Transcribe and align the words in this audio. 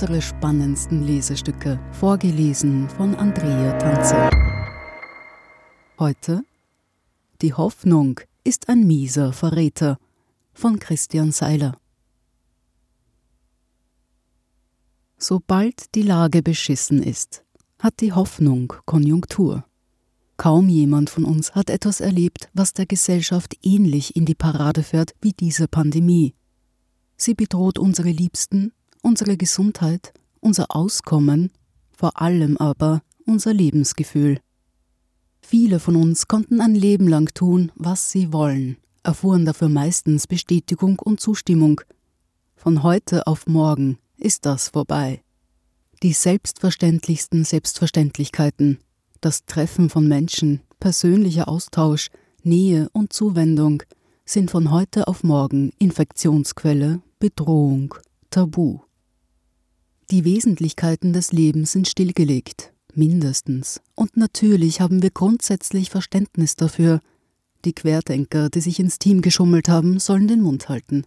Unsere 0.00 0.22
spannendsten 0.22 1.02
Lesestücke, 1.02 1.76
vorgelesen 1.90 2.88
von 2.88 3.16
Andrea 3.16 3.76
Tanze. 3.78 4.30
Heute 5.98 6.44
Die 7.42 7.52
Hoffnung 7.52 8.20
ist 8.44 8.68
ein 8.68 8.86
mieser 8.86 9.32
Verräter 9.32 9.98
von 10.52 10.78
Christian 10.78 11.32
Seiler. 11.32 11.76
Sobald 15.16 15.92
die 15.96 16.02
Lage 16.02 16.44
beschissen 16.44 17.02
ist, 17.02 17.42
hat 17.80 17.94
die 17.98 18.12
Hoffnung 18.12 18.72
Konjunktur. 18.84 19.64
Kaum 20.36 20.68
jemand 20.68 21.10
von 21.10 21.24
uns 21.24 21.56
hat 21.56 21.70
etwas 21.70 22.00
erlebt, 22.00 22.48
was 22.54 22.72
der 22.72 22.86
Gesellschaft 22.86 23.56
ähnlich 23.62 24.14
in 24.14 24.26
die 24.26 24.36
Parade 24.36 24.84
fährt 24.84 25.16
wie 25.20 25.32
diese 25.32 25.66
Pandemie. 25.66 26.36
Sie 27.16 27.34
bedroht 27.34 27.80
unsere 27.80 28.10
Liebsten, 28.10 28.70
unsere 29.02 29.36
Gesundheit, 29.36 30.12
unser 30.40 30.74
Auskommen, 30.74 31.50
vor 31.90 32.20
allem 32.20 32.56
aber 32.56 33.02
unser 33.26 33.52
Lebensgefühl. 33.52 34.40
Viele 35.40 35.80
von 35.80 35.96
uns 35.96 36.28
konnten 36.28 36.60
ein 36.60 36.74
Leben 36.74 37.08
lang 37.08 37.32
tun, 37.34 37.72
was 37.74 38.10
sie 38.10 38.32
wollen, 38.32 38.76
erfuhren 39.02 39.44
dafür 39.46 39.68
meistens 39.68 40.26
Bestätigung 40.26 40.98
und 40.98 41.20
Zustimmung. 41.20 41.80
Von 42.56 42.82
heute 42.82 43.26
auf 43.26 43.46
morgen 43.46 43.98
ist 44.16 44.46
das 44.46 44.68
vorbei. 44.68 45.22
Die 46.02 46.12
selbstverständlichsten 46.12 47.44
Selbstverständlichkeiten, 47.44 48.78
das 49.20 49.46
Treffen 49.46 49.90
von 49.90 50.06
Menschen, 50.06 50.60
persönlicher 50.80 51.48
Austausch, 51.48 52.08
Nähe 52.42 52.88
und 52.92 53.12
Zuwendung 53.12 53.82
sind 54.24 54.50
von 54.50 54.70
heute 54.70 55.08
auf 55.08 55.24
morgen 55.24 55.72
Infektionsquelle, 55.78 57.00
Bedrohung, 57.18 57.94
Tabu. 58.30 58.80
Die 60.10 60.24
Wesentlichkeiten 60.24 61.12
des 61.12 61.32
Lebens 61.32 61.72
sind 61.72 61.86
stillgelegt, 61.86 62.72
mindestens. 62.94 63.82
Und 63.94 64.16
natürlich 64.16 64.80
haben 64.80 65.02
wir 65.02 65.10
grundsätzlich 65.10 65.90
Verständnis 65.90 66.56
dafür. 66.56 67.00
Die 67.66 67.74
Querdenker, 67.74 68.48
die 68.48 68.62
sich 68.62 68.80
ins 68.80 68.98
Team 68.98 69.20
geschummelt 69.20 69.68
haben, 69.68 69.98
sollen 69.98 70.26
den 70.26 70.40
Mund 70.40 70.70
halten. 70.70 71.04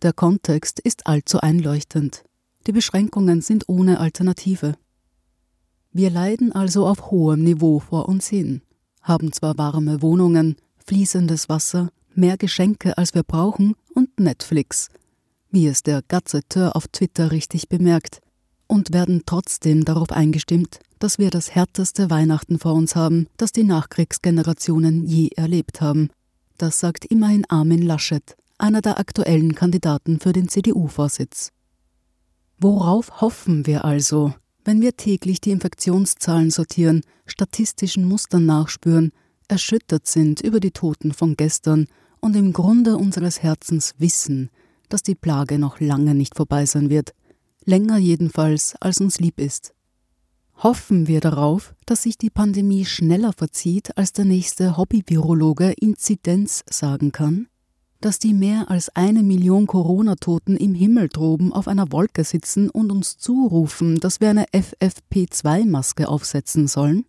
Der 0.00 0.14
Kontext 0.14 0.80
ist 0.80 1.06
allzu 1.06 1.40
einleuchtend. 1.40 2.24
Die 2.66 2.72
Beschränkungen 2.72 3.42
sind 3.42 3.64
ohne 3.68 4.00
Alternative. 4.00 4.76
Wir 5.92 6.08
leiden 6.08 6.52
also 6.52 6.86
auf 6.86 7.10
hohem 7.10 7.44
Niveau 7.44 7.80
vor 7.80 8.08
uns 8.08 8.28
hin, 8.28 8.62
haben 9.02 9.30
zwar 9.32 9.58
warme 9.58 10.00
Wohnungen, 10.00 10.56
fließendes 10.86 11.50
Wasser, 11.50 11.90
mehr 12.14 12.38
Geschenke 12.38 12.96
als 12.96 13.14
wir 13.14 13.24
brauchen 13.24 13.74
und 13.92 14.18
Netflix, 14.18 14.88
wie 15.52 15.68
es 15.68 15.82
der 15.82 16.02
Gazetteur 16.08 16.74
auf 16.74 16.88
Twitter 16.88 17.30
richtig 17.30 17.68
bemerkt, 17.68 18.20
und 18.66 18.92
werden 18.92 19.22
trotzdem 19.26 19.84
darauf 19.84 20.10
eingestimmt, 20.10 20.80
dass 20.98 21.18
wir 21.18 21.30
das 21.30 21.54
härteste 21.54 22.08
Weihnachten 22.08 22.58
vor 22.58 22.72
uns 22.72 22.96
haben, 22.96 23.26
das 23.36 23.52
die 23.52 23.64
Nachkriegsgenerationen 23.64 25.04
je 25.04 25.28
erlebt 25.36 25.80
haben. 25.80 26.08
Das 26.56 26.80
sagt 26.80 27.04
immerhin 27.04 27.44
Armin 27.48 27.82
Laschet, 27.82 28.34
einer 28.56 28.80
der 28.80 28.98
aktuellen 28.98 29.54
Kandidaten 29.54 30.20
für 30.20 30.32
den 30.32 30.48
CDU-Vorsitz. 30.48 31.50
Worauf 32.58 33.20
hoffen 33.20 33.66
wir 33.66 33.84
also, 33.84 34.32
wenn 34.64 34.80
wir 34.80 34.96
täglich 34.96 35.40
die 35.40 35.50
Infektionszahlen 35.50 36.50
sortieren, 36.50 37.02
statistischen 37.26 38.04
Mustern 38.06 38.46
nachspüren, 38.46 39.12
erschüttert 39.48 40.06
sind 40.06 40.40
über 40.40 40.60
die 40.60 40.70
Toten 40.70 41.12
von 41.12 41.36
gestern 41.36 41.88
und 42.20 42.36
im 42.36 42.52
Grunde 42.52 42.96
unseres 42.96 43.42
Herzens 43.42 43.94
wissen, 43.98 44.50
dass 44.92 45.02
die 45.02 45.14
Plage 45.14 45.58
noch 45.58 45.80
lange 45.80 46.14
nicht 46.14 46.36
vorbei 46.36 46.66
sein 46.66 46.90
wird, 46.90 47.12
länger 47.64 47.98
jedenfalls, 47.98 48.74
als 48.80 49.00
uns 49.00 49.20
lieb 49.20 49.38
ist. 49.40 49.72
Hoffen 50.56 51.06
wir 51.06 51.20
darauf, 51.20 51.74
dass 51.86 52.02
sich 52.02 52.18
die 52.18 52.30
Pandemie 52.30 52.84
schneller 52.84 53.32
verzieht, 53.32 53.96
als 53.96 54.12
der 54.12 54.24
nächste 54.24 54.76
Hobby-Virologe 54.76 55.72
Inzidenz 55.72 56.62
sagen 56.68 57.12
kann? 57.12 57.48
dass 58.02 58.18
die 58.18 58.34
mehr 58.34 58.68
als 58.68 58.88
eine 58.90 59.22
Million 59.22 59.66
Corona-Toten 59.66 60.56
im 60.56 60.74
Himmel 60.74 61.08
droben 61.08 61.52
auf 61.52 61.68
einer 61.68 61.92
Wolke 61.92 62.24
sitzen 62.24 62.68
und 62.68 62.90
uns 62.90 63.16
zurufen, 63.16 64.00
dass 64.00 64.20
wir 64.20 64.30
eine 64.30 64.46
FFP2-Maske 64.46 66.08
aufsetzen 66.08 66.66
sollen? 66.66 67.06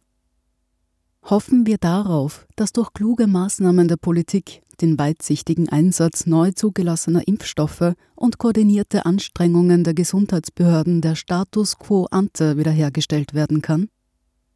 Hoffen 1.23 1.65
wir 1.65 1.77
darauf, 1.77 2.47
dass 2.55 2.73
durch 2.73 2.93
kluge 2.93 3.27
Maßnahmen 3.27 3.87
der 3.87 3.97
Politik, 3.97 4.61
den 4.81 4.97
weitsichtigen 4.97 5.69
Einsatz 5.69 6.25
neu 6.25 6.51
zugelassener 6.51 7.27
Impfstoffe 7.27 7.93
und 8.15 8.37
koordinierte 8.37 9.05
Anstrengungen 9.05 9.83
der 9.83 9.93
Gesundheitsbehörden 9.93 11.01
der 11.01 11.15
Status 11.15 11.77
quo 11.77 12.07
ante 12.11 12.57
wiederhergestellt 12.57 13.33
werden 13.33 13.61
kann? 13.61 13.89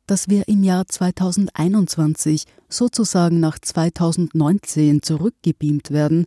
dass 0.07 0.29
wir 0.29 0.47
im 0.47 0.63
Jahr 0.63 0.88
2021 0.88 2.45
sozusagen 2.69 3.39
nach 3.39 3.59
2019 3.59 5.03
zurückgebeamt 5.03 5.91
werden, 5.91 6.25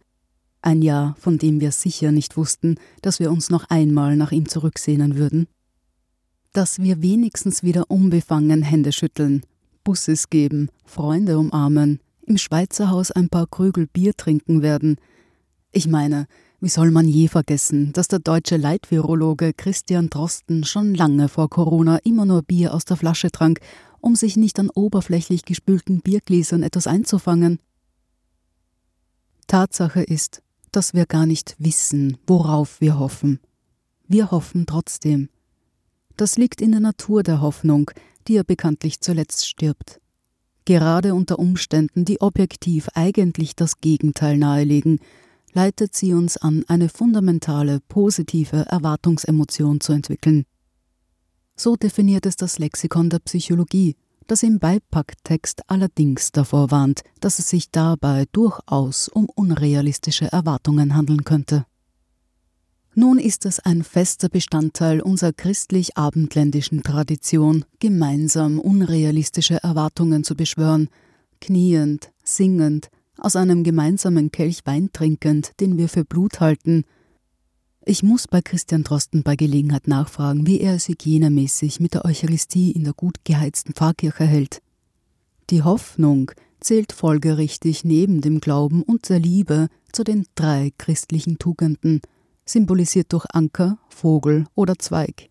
ein 0.62 0.82
Jahr, 0.82 1.16
von 1.18 1.38
dem 1.38 1.60
wir 1.60 1.72
sicher 1.72 2.12
nicht 2.12 2.36
wussten, 2.36 2.76
dass 3.00 3.18
wir 3.18 3.30
uns 3.30 3.48
noch 3.48 3.64
einmal 3.70 4.16
nach 4.16 4.30
ihm 4.30 4.46
zurücksehnen 4.46 5.16
würden. 5.16 5.48
Dass 6.52 6.80
wir 6.80 7.00
wenigstens 7.00 7.62
wieder 7.62 7.90
unbefangen 7.90 8.62
Hände 8.62 8.92
schütteln, 8.92 9.42
Busses 9.82 10.28
geben, 10.28 10.68
Freunde 10.84 11.38
umarmen, 11.38 12.00
im 12.30 12.38
Schweizerhaus 12.38 13.10
ein 13.10 13.28
paar 13.28 13.48
Krügel 13.48 13.88
Bier 13.88 14.14
trinken 14.16 14.62
werden. 14.62 14.96
Ich 15.72 15.88
meine, 15.88 16.26
wie 16.60 16.68
soll 16.68 16.92
man 16.92 17.08
je 17.08 17.26
vergessen, 17.26 17.92
dass 17.92 18.06
der 18.06 18.20
deutsche 18.20 18.56
Leitvirologe 18.56 19.52
Christian 19.52 20.10
Drosten 20.10 20.62
schon 20.62 20.94
lange 20.94 21.28
vor 21.28 21.50
Corona 21.50 21.96
immer 22.04 22.26
nur 22.26 22.42
Bier 22.42 22.72
aus 22.72 22.84
der 22.84 22.96
Flasche 22.96 23.32
trank, 23.32 23.58
um 24.00 24.14
sich 24.14 24.36
nicht 24.36 24.60
an 24.60 24.70
oberflächlich 24.70 25.44
gespülten 25.44 26.02
Biergläsern 26.02 26.62
etwas 26.62 26.86
einzufangen? 26.86 27.58
Tatsache 29.48 30.02
ist, 30.02 30.40
dass 30.70 30.94
wir 30.94 31.06
gar 31.06 31.26
nicht 31.26 31.56
wissen, 31.58 32.16
worauf 32.28 32.80
wir 32.80 33.00
hoffen. 33.00 33.40
Wir 34.06 34.30
hoffen 34.30 34.66
trotzdem. 34.66 35.30
Das 36.16 36.38
liegt 36.38 36.60
in 36.60 36.70
der 36.70 36.80
Natur 36.80 37.24
der 37.24 37.40
Hoffnung, 37.40 37.90
die 38.28 38.34
ja 38.34 38.44
bekanntlich 38.44 39.00
zuletzt 39.00 39.48
stirbt. 39.48 40.00
Gerade 40.64 41.14
unter 41.14 41.38
Umständen, 41.38 42.04
die 42.04 42.20
objektiv 42.20 42.88
eigentlich 42.94 43.56
das 43.56 43.80
Gegenteil 43.80 44.36
nahelegen, 44.36 45.00
leitet 45.52 45.96
sie 45.96 46.14
uns 46.14 46.36
an, 46.36 46.64
eine 46.68 46.88
fundamentale, 46.88 47.80
positive 47.88 48.66
Erwartungsemotion 48.68 49.80
zu 49.80 49.92
entwickeln. 49.92 50.44
So 51.56 51.76
definiert 51.76 52.26
es 52.26 52.36
das 52.36 52.58
Lexikon 52.58 53.10
der 53.10 53.18
Psychologie, 53.18 53.96
das 54.26 54.42
im 54.44 54.60
Beipacktext 54.60 55.62
allerdings 55.66 56.30
davor 56.30 56.70
warnt, 56.70 57.02
dass 57.18 57.38
es 57.38 57.50
sich 57.50 57.70
dabei 57.70 58.26
durchaus 58.32 59.08
um 59.08 59.28
unrealistische 59.34 60.30
Erwartungen 60.30 60.94
handeln 60.94 61.24
könnte. 61.24 61.66
Nun 62.94 63.18
ist 63.18 63.46
es 63.46 63.60
ein 63.60 63.84
fester 63.84 64.28
Bestandteil 64.28 65.00
unserer 65.00 65.32
christlich-abendländischen 65.32 66.82
Tradition, 66.82 67.64
gemeinsam 67.78 68.58
unrealistische 68.58 69.62
Erwartungen 69.62 70.24
zu 70.24 70.34
beschwören, 70.34 70.88
kniend, 71.40 72.10
singend, 72.24 72.90
aus 73.16 73.36
einem 73.36 73.62
gemeinsamen 73.62 74.32
Kelch 74.32 74.62
Wein 74.64 74.90
trinkend, 74.92 75.52
den 75.60 75.78
wir 75.78 75.88
für 75.88 76.04
Blut 76.04 76.40
halten. 76.40 76.84
Ich 77.84 78.02
muss 78.02 78.26
bei 78.26 78.42
Christian 78.42 78.82
Drosten 78.82 79.22
bei 79.22 79.36
Gelegenheit 79.36 79.86
nachfragen, 79.86 80.46
wie 80.46 80.60
er 80.60 80.74
es 80.74 80.88
hygienemäßig 80.88 81.78
mit 81.78 81.94
der 81.94 82.04
Eucharistie 82.04 82.72
in 82.72 82.84
der 82.84 82.92
gut 82.92 83.24
geheizten 83.24 83.72
Pfarrkirche 83.72 84.24
hält. 84.24 84.62
Die 85.50 85.62
Hoffnung 85.62 86.32
zählt 86.60 86.92
folgerichtig 86.92 87.84
neben 87.84 88.20
dem 88.20 88.40
Glauben 88.40 88.82
und 88.82 89.08
der 89.08 89.20
Liebe 89.20 89.68
zu 89.92 90.02
den 90.02 90.26
drei 90.34 90.72
christlichen 90.76 91.38
Tugenden, 91.38 92.00
symbolisiert 92.44 93.12
durch 93.12 93.26
Anker, 93.32 93.78
Vogel 93.88 94.46
oder 94.54 94.78
Zweig. 94.78 95.30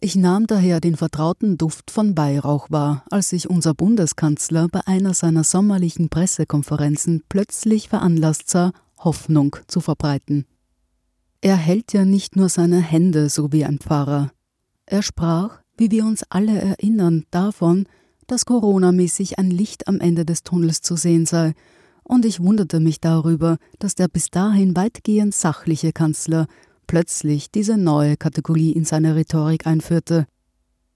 Ich 0.00 0.14
nahm 0.14 0.46
daher 0.46 0.80
den 0.80 0.96
vertrauten 0.96 1.58
Duft 1.58 1.90
von 1.90 2.16
Weihrauch 2.16 2.70
wahr, 2.70 3.04
als 3.10 3.30
sich 3.30 3.50
unser 3.50 3.74
Bundeskanzler 3.74 4.68
bei 4.68 4.80
einer 4.86 5.12
seiner 5.12 5.42
sommerlichen 5.42 6.08
Pressekonferenzen 6.08 7.24
plötzlich 7.28 7.88
veranlasst 7.88 8.48
sah, 8.48 8.72
Hoffnung 8.98 9.56
zu 9.66 9.80
verbreiten. 9.80 10.46
Er 11.40 11.56
hält 11.56 11.92
ja 11.92 12.04
nicht 12.04 12.36
nur 12.36 12.48
seine 12.48 12.80
Hände 12.80 13.28
so 13.28 13.52
wie 13.52 13.64
ein 13.64 13.78
Pfarrer. 13.78 14.30
Er 14.86 15.02
sprach, 15.02 15.60
wie 15.76 15.90
wir 15.90 16.04
uns 16.04 16.22
alle 16.28 16.60
erinnern, 16.60 17.24
davon, 17.30 17.86
dass 18.28 18.46
coronamäßig 18.46 19.38
ein 19.38 19.50
Licht 19.50 19.88
am 19.88 20.00
Ende 20.00 20.24
des 20.24 20.44
Tunnels 20.44 20.80
zu 20.80 20.96
sehen 20.96 21.26
sei, 21.26 21.54
und 22.08 22.24
ich 22.24 22.40
wunderte 22.40 22.80
mich 22.80 23.00
darüber, 23.00 23.58
dass 23.78 23.94
der 23.94 24.08
bis 24.08 24.30
dahin 24.30 24.74
weitgehend 24.74 25.34
sachliche 25.34 25.92
Kanzler 25.92 26.46
plötzlich 26.86 27.50
diese 27.52 27.76
neue 27.76 28.16
Kategorie 28.16 28.72
in 28.72 28.84
seine 28.84 29.14
Rhetorik 29.14 29.66
einführte, 29.66 30.26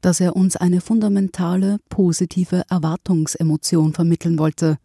dass 0.00 0.20
er 0.20 0.34
uns 0.34 0.56
eine 0.56 0.80
fundamentale, 0.80 1.78
positive 1.88 2.62
Erwartungsemotion 2.68 3.92
vermitteln 3.92 4.38
wollte, 4.38 4.78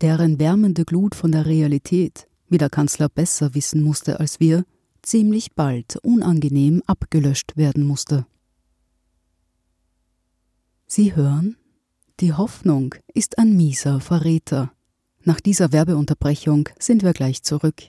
deren 0.00 0.38
wärmende 0.38 0.84
Glut 0.84 1.14
von 1.14 1.32
der 1.32 1.46
Realität, 1.46 2.28
wie 2.48 2.58
der 2.58 2.70
Kanzler 2.70 3.08
besser 3.08 3.54
wissen 3.54 3.82
musste 3.82 4.20
als 4.20 4.38
wir, 4.38 4.64
ziemlich 5.02 5.54
bald 5.54 5.96
unangenehm 6.02 6.82
abgelöscht 6.86 7.56
werden 7.56 7.84
musste. 7.84 8.26
Sie 10.86 11.16
hören, 11.16 11.56
die 12.20 12.34
Hoffnung 12.34 12.94
ist 13.14 13.38
ein 13.38 13.56
mieser 13.56 14.00
Verräter. 14.00 14.72
Nach 15.30 15.40
dieser 15.40 15.70
Werbeunterbrechung 15.70 16.68
sind 16.80 17.04
wir 17.04 17.12
gleich 17.12 17.44
zurück. 17.44 17.82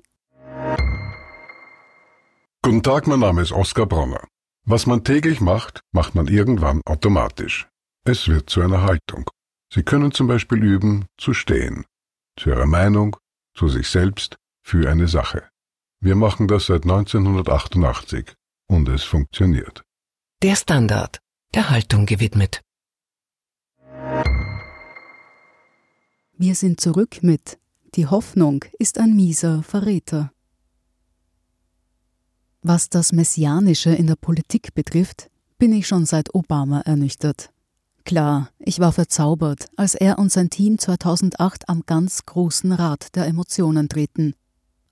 Guten 2.61 2.83
Tag, 2.83 3.07
mein 3.07 3.19
Name 3.19 3.41
ist 3.41 3.51
Oskar 3.51 3.87
Bronner. 3.87 4.27
Was 4.63 4.85
man 4.85 5.03
täglich 5.03 5.41
macht, 5.41 5.81
macht 5.91 6.13
man 6.13 6.27
irgendwann 6.27 6.81
automatisch. 6.85 7.67
Es 8.05 8.27
wird 8.27 8.51
zu 8.51 8.61
einer 8.61 8.83
Haltung. 8.83 9.27
Sie 9.73 9.81
können 9.81 10.11
zum 10.11 10.27
Beispiel 10.27 10.63
üben, 10.63 11.05
zu 11.17 11.33
stehen. 11.33 11.85
Zu 12.39 12.51
Ihrer 12.51 12.67
Meinung, 12.67 13.17
zu 13.57 13.69
sich 13.69 13.89
selbst, 13.89 14.37
für 14.61 14.87
eine 14.87 15.07
Sache. 15.07 15.49
Wir 15.99 16.15
machen 16.15 16.47
das 16.47 16.67
seit 16.67 16.83
1988 16.83 18.35
und 18.67 18.87
es 18.87 19.03
funktioniert. 19.03 19.81
Der 20.43 20.55
Standard, 20.55 21.17
der 21.55 21.71
Haltung 21.71 22.05
gewidmet. 22.05 22.61
Wir 26.41 26.55
sind 26.55 26.81
zurück 26.81 27.19
mit 27.21 27.59
Die 27.93 28.07
Hoffnung 28.07 28.65
ist 28.79 28.97
ein 28.97 29.15
mieser 29.15 29.61
Verräter. 29.61 30.31
Was 32.63 32.89
das 32.89 33.13
Messianische 33.13 33.91
in 33.91 34.07
der 34.07 34.15
Politik 34.15 34.73
betrifft, 34.73 35.29
bin 35.59 35.71
ich 35.71 35.87
schon 35.87 36.07
seit 36.07 36.33
Obama 36.33 36.81
ernüchtert. 36.81 37.51
Klar, 38.05 38.49
ich 38.57 38.79
war 38.79 38.91
verzaubert, 38.91 39.67
als 39.75 39.93
er 39.93 40.17
und 40.17 40.31
sein 40.31 40.49
Team 40.49 40.79
2008 40.79 41.69
am 41.69 41.83
ganz 41.85 42.25
großen 42.25 42.71
Rad 42.71 43.15
der 43.15 43.27
Emotionen 43.27 43.87
treten. 43.87 44.33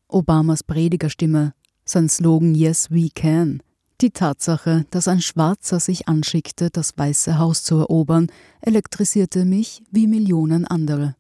Obamas 0.07 0.61
Predigerstimme, 0.61 1.55
sein 1.83 2.09
Slogan 2.09 2.53
Yes 2.53 2.91
We 2.91 3.09
Can, 3.09 3.63
die 4.01 4.11
Tatsache, 4.11 4.85
dass 4.91 5.07
ein 5.07 5.19
Schwarzer 5.19 5.79
sich 5.79 6.07
anschickte, 6.07 6.69
das 6.69 6.95
Weiße 6.95 7.39
Haus 7.39 7.63
zu 7.63 7.77
erobern, 7.77 8.27
elektrisierte 8.61 9.45
mich 9.45 9.81
wie 9.89 10.05
Millionen 10.05 10.65
andere. 10.65 11.15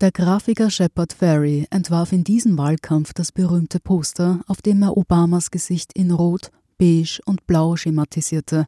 Der 0.00 0.12
Grafiker 0.12 0.70
Shepard 0.70 1.12
Ferry 1.12 1.66
entwarf 1.70 2.12
in 2.12 2.22
diesem 2.22 2.56
Wahlkampf 2.56 3.12
das 3.14 3.32
berühmte 3.32 3.80
Poster, 3.80 4.42
auf 4.46 4.62
dem 4.62 4.80
er 4.82 4.96
Obamas 4.96 5.50
Gesicht 5.50 5.92
in 5.92 6.12
Rot, 6.12 6.52
Beige 6.78 7.18
und 7.24 7.48
Blau 7.48 7.74
schematisierte. 7.74 8.66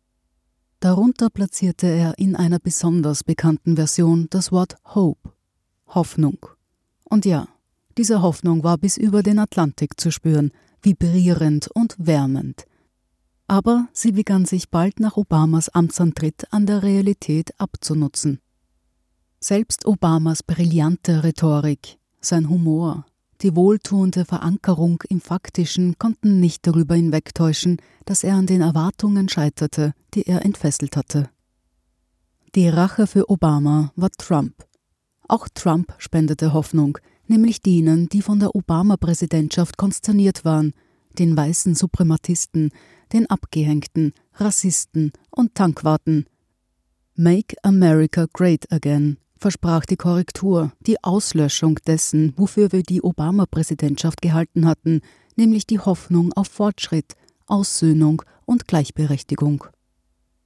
Darunter 0.80 1.30
platzierte 1.30 1.86
er 1.86 2.18
in 2.18 2.34
einer 2.34 2.58
besonders 2.58 3.22
bekannten 3.22 3.76
Version 3.76 4.26
das 4.30 4.50
Wort 4.50 4.74
Hope, 4.96 5.30
Hoffnung. 5.86 6.46
Und 7.04 7.24
ja, 7.24 7.46
diese 7.96 8.22
Hoffnung 8.22 8.64
war 8.64 8.76
bis 8.76 8.96
über 8.96 9.22
den 9.22 9.38
Atlantik 9.38 10.00
zu 10.00 10.10
spüren, 10.10 10.50
vibrierend 10.82 11.68
und 11.72 11.94
wärmend. 11.96 12.64
Aber 13.46 13.86
sie 13.92 14.10
begann 14.10 14.46
sich 14.46 14.68
bald 14.68 14.98
nach 14.98 15.16
Obamas 15.16 15.68
Amtsantritt 15.68 16.52
an 16.52 16.66
der 16.66 16.82
Realität 16.82 17.52
abzunutzen. 17.60 18.40
Selbst 19.42 19.87
Obamas 19.87 20.42
brillante 20.42 21.25
Rhetorik, 21.25 21.98
sein 22.20 22.50
Humor, 22.50 23.06
die 23.40 23.56
wohltuende 23.56 24.26
Verankerung 24.26 25.02
im 25.08 25.22
Faktischen 25.22 25.96
konnten 25.98 26.40
nicht 26.40 26.66
darüber 26.66 26.94
hinwegtäuschen, 26.94 27.78
dass 28.04 28.22
er 28.22 28.34
an 28.34 28.46
den 28.46 28.60
Erwartungen 28.60 29.31
scheiterte, 29.31 29.94
die 30.12 30.26
er 30.26 30.44
entfesselt 30.44 30.94
hatte. 30.94 31.31
Die 32.54 32.69
Rache 32.69 33.06
für 33.06 33.31
Obama 33.31 33.92
war 33.96 34.10
Trump. 34.10 34.66
Auch 35.26 35.48
Trump 35.48 35.94
spendete 35.96 36.52
Hoffnung, 36.52 36.98
nämlich 37.26 37.62
denen, 37.62 38.10
die 38.10 38.20
von 38.20 38.40
der 38.40 38.54
Obama-Präsidentschaft 38.54 39.78
konsterniert 39.78 40.44
waren, 40.44 40.75
den 41.19 41.34
weißen 41.34 41.75
Suprematisten, 41.75 42.72
den 43.14 43.31
Abgehängten, 43.31 44.12
Rassisten 44.34 45.12
und 45.31 45.54
Tankwarten. 45.54 46.26
Make 47.14 47.56
America 47.62 48.26
Great 48.34 48.70
Again 48.70 49.16
versprach 49.40 49.87
die 49.87 49.96
Korrektur, 49.96 50.72
die 50.87 51.02
Auslöschung 51.02 51.76
dessen, 51.87 52.34
wofür 52.37 52.72
wir 52.72 52.82
die 52.82 53.02
Obama-Präsidentschaft 53.02 54.20
gehalten 54.20 54.66
hatten, 54.66 55.00
nämlich 55.37 55.66
die 55.66 55.78
Hoffnung 55.78 56.32
auf 56.34 56.48
Fortschritt, 56.48 57.14
Aussöhnung 57.46 58.22
und 58.44 58.69
Gleichberechtigung. 58.69 59.64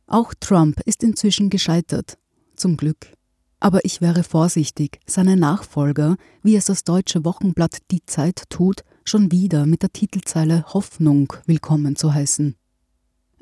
Auch 0.06 0.32
Trump 0.38 0.80
ist 0.84 1.02
inzwischen 1.02 1.50
gescheitert, 1.50 2.18
zum 2.54 2.76
Glück. 2.76 3.12
Aber 3.58 3.84
ich 3.84 4.00
wäre 4.00 4.22
vorsichtig, 4.22 5.00
seine 5.06 5.36
Nachfolger, 5.36 6.16
wie 6.42 6.54
es 6.54 6.66
das 6.66 6.84
deutsche 6.84 7.24
Wochenblatt 7.24 7.78
Die 7.90 8.04
Zeit 8.06 8.44
tut, 8.48 8.84
schon 9.04 9.32
wieder 9.32 9.66
mit 9.66 9.82
der 9.82 9.92
Titelzeile 9.92 10.64
Hoffnung 10.72 11.32
willkommen 11.46 11.96
zu 11.96 12.14
heißen. 12.14 12.54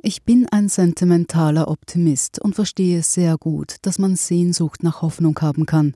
Ich 0.04 0.24
bin 0.24 0.48
ein 0.50 0.68
sentimentaler 0.68 1.68
Optimist 1.68 2.40
und 2.40 2.56
verstehe 2.56 3.04
sehr 3.04 3.38
gut, 3.38 3.76
dass 3.82 4.00
man 4.00 4.16
Sehnsucht 4.16 4.82
nach 4.82 5.00
Hoffnung 5.00 5.38
haben 5.40 5.64
kann. 5.64 5.94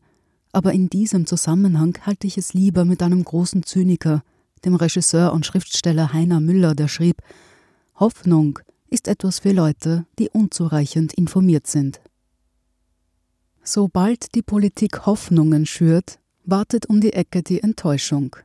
Aber 0.52 0.72
in 0.72 0.88
diesem 0.88 1.26
Zusammenhang 1.26 1.98
halte 2.06 2.28
ich 2.28 2.38
es 2.38 2.54
lieber 2.54 2.84
mit 2.84 3.02
einem 3.02 3.24
großen 3.24 3.64
Zyniker, 3.64 4.22
dem 4.64 4.76
Regisseur 4.76 5.32
und 5.32 5.44
Schriftsteller 5.44 6.12
Heiner 6.12 6.38
Müller, 6.38 6.76
der 6.76 6.86
schrieb 6.86 7.20
Hoffnung 7.96 8.60
ist 8.90 9.08
etwas 9.08 9.40
für 9.40 9.50
Leute, 9.50 10.06
die 10.20 10.28
unzureichend 10.28 11.12
informiert 11.14 11.66
sind. 11.66 12.00
Sobald 13.64 14.36
die 14.36 14.42
Politik 14.42 15.06
Hoffnungen 15.06 15.66
schürt, 15.66 16.20
wartet 16.44 16.86
um 16.86 17.00
die 17.00 17.12
Ecke 17.12 17.42
die 17.42 17.60
Enttäuschung. 17.60 18.36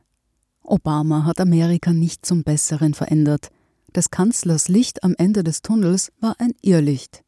Obama 0.64 1.24
hat 1.24 1.40
Amerika 1.40 1.92
nicht 1.92 2.26
zum 2.26 2.42
Besseren 2.42 2.94
verändert. 2.94 3.50
Des 3.94 4.10
Kanzlers 4.10 4.68
Licht 4.68 5.04
am 5.04 5.14
Ende 5.18 5.44
des 5.44 5.60
Tunnels 5.60 6.12
war 6.18 6.36
ein 6.38 6.54
Irrlicht. 6.62 7.22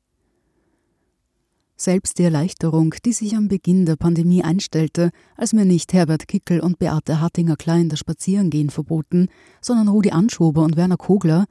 Selbst 1.76 2.18
die 2.18 2.22
Erleichterung, 2.22 2.94
die 3.04 3.12
sich 3.12 3.36
am 3.36 3.48
Beginn 3.48 3.84
der 3.84 3.96
Pandemie 3.96 4.42
einstellte, 4.42 5.10
als 5.36 5.52
mir 5.52 5.66
nicht 5.66 5.92
Herbert 5.92 6.26
Kickel 6.26 6.60
und 6.60 6.78
Beate 6.78 7.20
Hartinger-Klein 7.20 7.90
das 7.90 7.98
Spazierengehen 7.98 8.70
verboten, 8.70 9.28
sondern 9.60 9.88
Rudi 9.88 10.10
Anschober 10.10 10.62
und 10.62 10.76
Werner 10.76 10.96
Kogler, 10.96 11.44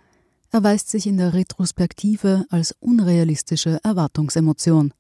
erweist 0.50 0.90
sich 0.90 1.06
in 1.06 1.18
der 1.18 1.34
Retrospektive 1.34 2.46
als 2.50 2.74
unrealistische 2.80 3.80
Erwartungsemotion. 3.84 4.94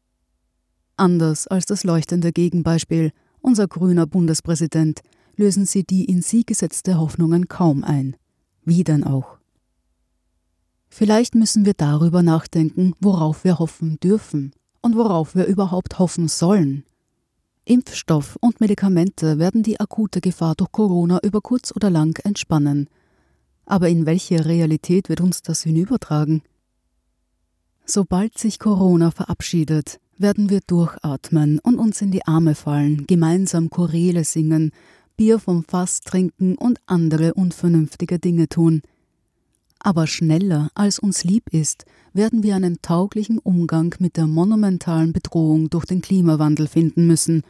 Anders 0.95 1.47
als 1.47 1.65
das 1.65 1.83
leuchtende 1.83 2.31
Gegenbeispiel, 2.31 3.13
unser 3.41 3.67
grüner 3.67 4.05
Bundespräsident, 4.05 5.01
lösen 5.35 5.65
sie 5.65 5.83
die 5.83 6.05
in 6.05 6.21
sie 6.21 6.45
gesetzte 6.45 6.99
Hoffnungen 6.99 7.47
kaum 7.47 7.83
ein. 7.83 8.15
Wie 8.63 8.83
denn 8.83 9.03
auch? 9.03 9.39
Vielleicht 10.95 11.33
müssen 11.33 11.65
wir 11.65 11.73
darüber 11.73 12.21
nachdenken, 12.21 12.93
worauf 12.99 13.43
wir 13.43 13.57
hoffen 13.57 13.99
dürfen 13.99 14.51
und 14.79 14.95
worauf 14.95 15.33
wir 15.33 15.47
überhaupt 15.47 15.97
hoffen 15.97 16.27
sollen. 16.27 16.85
Impfstoff 17.65 18.37
und 18.41 18.61
Medikamente 18.61 19.39
werden 19.39 19.63
die 19.63 19.79
akute 19.79 20.21
Gefahr 20.21 20.53
durch 20.53 20.71
Corona 20.71 21.19
über 21.23 21.41
kurz 21.41 21.75
oder 21.75 21.89
lang 21.89 22.23
entspannen. 22.23 22.91
Aber 23.65 23.89
in 23.89 24.05
welche 24.05 24.45
Realität 24.45 25.09
wird 25.09 25.19
uns 25.19 25.41
das 25.41 25.63
hinübertragen? 25.63 26.43
Sobald 27.85 28.37
sich 28.37 28.59
Corona 28.59 29.09
verabschiedet, 29.09 29.99
werden 30.19 30.51
wir 30.51 30.59
durchatmen 30.67 31.57
und 31.57 31.79
uns 31.79 32.03
in 32.03 32.11
die 32.11 32.27
Arme 32.27 32.53
fallen, 32.53 33.07
gemeinsam 33.07 33.71
Choräle 33.71 34.23
singen, 34.25 34.69
Bier 35.17 35.39
vom 35.39 35.63
Fass 35.63 36.01
trinken 36.01 36.55
und 36.55 36.77
andere 36.85 37.33
unvernünftige 37.33 38.19
Dinge 38.19 38.47
tun. 38.47 38.83
Aber 39.83 40.07
schneller 40.07 40.69
als 40.75 40.97
uns 40.97 41.25
lieb 41.25 41.49
ist, 41.51 41.85
werden 42.13 42.41
wir 42.41 42.55
einen 42.55 42.81
tauglichen 42.81 43.37
Umgang 43.37 43.93
mit 43.99 44.15
der 44.15 44.27
monumentalen 44.27 45.11
Bedrohung 45.11 45.69
durch 45.69 45.85
den 45.85 46.01
Klimawandel 46.01 46.67
finden 46.67 47.05
müssen, 47.05 47.43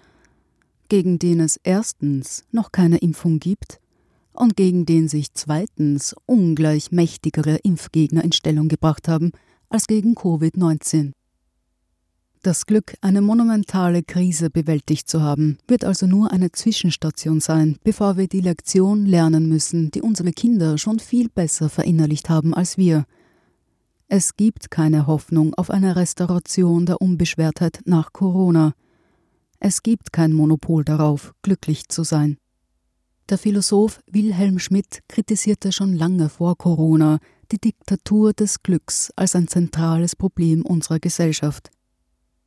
gegen 0.90 1.20
den 1.20 1.40
es 1.40 1.60
erstens 1.64 2.44
noch 2.52 2.72
keine 2.72 2.98
Impfung 2.98 3.40
gibt 3.40 3.80
und 4.34 4.58
gegen 4.58 4.88
den 4.88 5.08
sich 5.08 5.34
zweitens 5.36 6.16
ungleich 6.26 6.92
mächtigere 6.92 7.58
Impfgegner 7.58 8.24
in 8.24 8.32
Stellung 8.32 8.68
gebracht 8.68 9.08
haben 9.08 9.32
als 9.70 9.86
gegen 9.86 10.16
Covid-19. 10.16 11.12
Das 12.44 12.66
Glück, 12.66 12.96
eine 13.00 13.22
monumentale 13.22 14.04
Krise 14.04 14.50
bewältigt 14.50 15.08
zu 15.08 15.22
haben, 15.22 15.60
wird 15.66 15.86
also 15.86 16.08
nur 16.08 16.30
eine 16.34 16.52
Zwischenstation 16.52 17.40
sein, 17.40 17.78
bevor 17.86 18.18
wir 18.18 18.28
die 18.28 18.42
Lektion 18.42 19.06
lernen 19.06 19.48
müssen, 19.48 19.92
die 19.92 20.02
unsere 20.02 20.34
Kinder 20.34 20.78
schon 20.78 21.00
viel 21.00 21.30
besser 21.30 21.70
verinnerlicht 21.70 22.30
haben 22.30 22.54
als 22.54 22.78
wir. 22.78 23.06
Es 24.10 24.36
gibt 24.36 24.72
keine 24.72 25.08
Hoffnung 25.08 25.54
auf 25.54 25.70
eine 25.70 25.96
Restauration 25.96 26.86
der 26.86 27.00
Unbeschwertheit 27.02 27.80
nach 27.86 28.12
Corona. 28.12 28.74
Es 29.62 29.82
gibt 29.82 30.12
kein 30.12 30.34
Monopol 30.34 30.84
darauf, 30.84 31.34
glücklich 31.44 31.88
zu 31.88 32.04
sein. 32.04 32.36
Der 33.30 33.38
Philosoph 33.38 34.02
Wilhelm 34.12 34.60
Schmidt 34.60 35.00
kritisierte 35.08 35.72
schon 35.72 35.94
lange 35.94 36.28
vor 36.28 36.58
Corona 36.58 37.20
die 37.54 37.60
Diktatur 37.60 38.34
des 38.34 38.64
Glücks 38.64 39.14
als 39.16 39.34
ein 39.34 39.48
zentrales 39.48 40.18
Problem 40.18 40.66
unserer 40.66 41.00
Gesellschaft. 41.00 41.72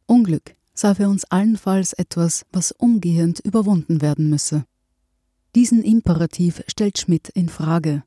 Unglück 0.07 0.55
sei 0.75 0.95
für 0.95 1.09
uns 1.09 1.25
allenfalls 1.25 1.93
etwas, 1.95 2.45
was 2.53 2.73
umgehend 2.73 3.41
überwunden 3.41 4.03
werden 4.03 4.31
müsse. 4.31 4.65
Diesen 5.55 5.83
Imperativ 5.83 6.63
stellt 6.69 6.99
Schmidt 6.99 7.31
in 7.31 7.49
Frage. 7.49 8.05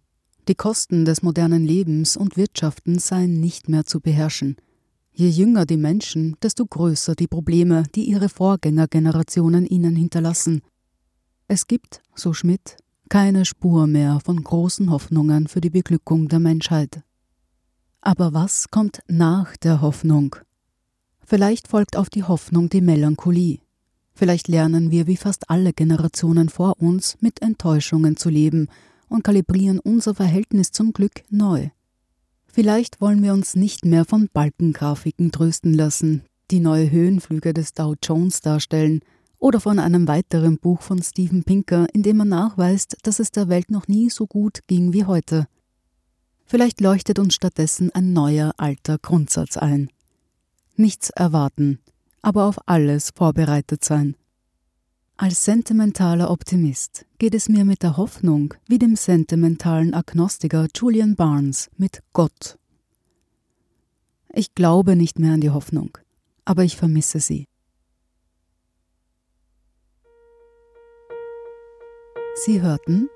Die 0.47 0.55
Kosten 0.55 1.03
des 1.03 1.23
modernen 1.23 1.65
Lebens 1.65 2.15
und 2.15 2.37
Wirtschaftens 2.37 3.07
seien 3.07 3.39
nicht 3.39 3.69
mehr 3.69 3.85
zu 3.85 3.99
beherrschen. 3.99 4.55
Je 5.11 5.29
jünger 5.29 5.65
die 5.65 5.77
Menschen, 5.77 6.37
desto 6.41 6.65
größer 6.65 7.15
die 7.15 7.27
Probleme, 7.27 7.83
die 7.95 8.03
ihre 8.03 8.29
Vorgängergenerationen 8.29 9.65
ihnen 9.65 9.95
hinterlassen. 9.95 10.61
Es 11.47 11.67
gibt, 11.67 12.01
so 12.15 12.33
Schmidt, 12.33 12.77
keine 13.09 13.45
Spur 13.45 13.87
mehr 13.87 14.19
von 14.23 14.43
großen 14.43 14.91
Hoffnungen 14.91 15.47
für 15.47 15.61
die 15.61 15.71
Beglückung 15.71 16.27
der 16.27 16.39
Menschheit. 16.39 17.01
Aber 18.01 18.33
was 18.33 18.69
kommt 18.69 19.01
nach 19.07 19.57
der 19.57 19.81
Hoffnung? 19.81 20.35
Vielleicht 21.29 21.67
folgt 21.67 21.95
auf 21.95 22.09
die 22.09 22.23
Hoffnung 22.23 22.69
die 22.69 22.81
Melancholie. 22.81 23.59
Vielleicht 24.15 24.47
lernen 24.47 24.89
wir 24.89 25.05
wie 25.05 25.15
fast 25.15 25.51
alle 25.51 25.73
Generationen 25.73 26.49
vor 26.49 26.81
uns 26.81 27.17
mit 27.19 27.43
Enttäuschungen 27.43 28.17
zu 28.17 28.29
leben 28.29 28.67
und 29.09 29.23
kalibrieren 29.23 29.77
unser 29.77 30.15
Verhältnis 30.15 30.71
zum 30.71 30.91
Glück 30.91 31.21
neu. 31.29 31.69
Vielleicht 32.47 32.99
wollen 32.99 33.21
wir 33.21 33.33
uns 33.33 33.55
nicht 33.55 33.85
mehr 33.85 34.05
von 34.05 34.27
Balkengrafiken 34.33 35.31
trösten 35.31 35.75
lassen, 35.75 36.23
die 36.49 36.61
neue 36.61 36.89
Höhenflüge 36.89 37.53
des 37.53 37.75
Dow 37.75 37.93
Jones 38.01 38.41
darstellen, 38.41 39.01
oder 39.37 39.59
von 39.59 39.77
einem 39.77 40.07
weiteren 40.07 40.57
Buch 40.57 40.81
von 40.81 40.99
Steven 41.03 41.43
Pinker, 41.43 41.85
in 41.93 42.01
dem 42.01 42.17
man 42.17 42.29
nachweist, 42.29 42.97
dass 43.03 43.19
es 43.19 43.29
der 43.29 43.49
Welt 43.49 43.69
noch 43.69 43.87
nie 43.87 44.09
so 44.09 44.25
gut 44.25 44.61
ging 44.65 44.93
wie 44.93 45.05
heute. 45.05 45.45
Vielleicht 46.47 46.81
leuchtet 46.81 47.19
uns 47.19 47.35
stattdessen 47.35 47.91
ein 47.93 48.13
neuer 48.13 48.51
alter 48.57 48.97
Grundsatz 48.97 49.57
ein. 49.57 49.91
Nichts 50.79 51.09
erwarten, 51.09 51.79
aber 52.21 52.45
auf 52.45 52.57
alles 52.65 53.11
vorbereitet 53.13 53.83
sein. 53.83 54.15
Als 55.17 55.43
sentimentaler 55.43 56.31
Optimist 56.31 57.05
geht 57.17 57.35
es 57.35 57.49
mir 57.49 57.65
mit 57.65 57.83
der 57.83 57.97
Hoffnung 57.97 58.53
wie 58.65 58.79
dem 58.79 58.95
sentimentalen 58.95 59.93
Agnostiker 59.93 60.67
Julian 60.73 61.17
Barnes 61.17 61.69
mit 61.75 62.01
Gott. 62.13 62.57
Ich 64.33 64.55
glaube 64.55 64.95
nicht 64.95 65.19
mehr 65.19 65.33
an 65.33 65.41
die 65.41 65.49
Hoffnung, 65.49 65.97
aber 66.45 66.63
ich 66.63 66.77
vermisse 66.77 67.19
sie. 67.19 67.45
Sie 72.35 72.61
hörten 72.61 73.09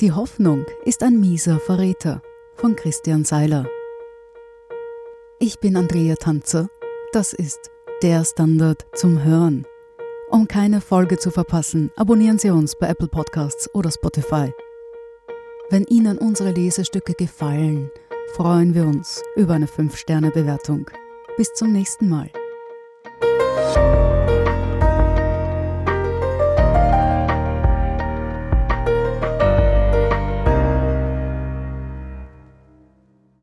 Die 0.00 0.12
Hoffnung 0.12 0.64
ist 0.86 1.02
ein 1.02 1.20
mieser 1.20 1.60
Verräter 1.60 2.22
von 2.54 2.74
Christian 2.74 3.26
Seiler. 3.26 3.68
Ich 5.40 5.60
bin 5.60 5.76
Andrea 5.76 6.16
Tanzer. 6.16 6.70
Das 7.16 7.32
ist 7.32 7.70
der 8.02 8.26
Standard 8.26 8.84
zum 8.92 9.24
Hören. 9.24 9.66
Um 10.28 10.46
keine 10.46 10.82
Folge 10.82 11.16
zu 11.16 11.30
verpassen, 11.30 11.90
abonnieren 11.96 12.38
Sie 12.38 12.50
uns 12.50 12.76
bei 12.76 12.88
Apple 12.88 13.08
Podcasts 13.08 13.74
oder 13.74 13.90
Spotify. 13.90 14.52
Wenn 15.70 15.84
Ihnen 15.84 16.18
unsere 16.18 16.50
Lesestücke 16.50 17.14
gefallen, 17.14 17.90
freuen 18.34 18.74
wir 18.74 18.84
uns 18.84 19.22
über 19.34 19.54
eine 19.54 19.64
5-Sterne-Bewertung. 19.64 20.90
Bis 21.38 21.54
zum 21.54 21.72
nächsten 21.72 22.10
Mal. 22.10 22.30